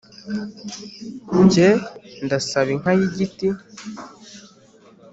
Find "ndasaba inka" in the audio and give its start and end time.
2.25-2.91